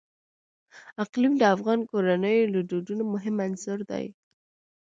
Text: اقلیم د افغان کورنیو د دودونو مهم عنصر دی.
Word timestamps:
اقلیم 1.03 1.33
د 1.37 1.43
افغان 1.55 1.79
کورنیو 1.89 2.53
د 2.53 2.57
دودونو 2.69 3.03
مهم 3.13 3.35
عنصر 3.47 3.79
دی. 3.91 4.05